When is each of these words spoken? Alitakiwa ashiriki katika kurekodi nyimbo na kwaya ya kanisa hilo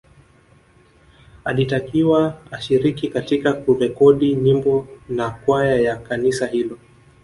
Alitakiwa 1.43 2.37
ashiriki 2.51 3.07
katika 3.07 3.53
kurekodi 3.53 4.35
nyimbo 4.35 4.87
na 5.09 5.29
kwaya 5.29 5.75
ya 5.81 5.95
kanisa 5.95 6.47
hilo 6.47 6.77